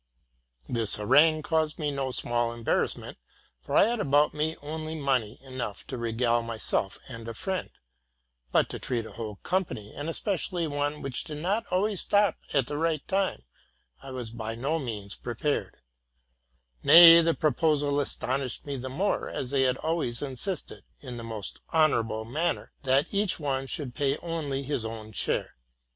[0.67, 3.19] ''This harangue caused me no small embarrassment,
[3.61, 7.69] for I had about me only money enough to regale myself and a friend:
[8.51, 12.65] but to treat a whole company, and especially one which did not always stop at
[12.65, 13.43] the right time,
[14.01, 15.77] I was by no means prepared;
[16.81, 21.59] nay, the proposal 'astonished me the more, as they had always insisted, in the most
[21.69, 25.57] honorable manner, that each one should pay only his own share.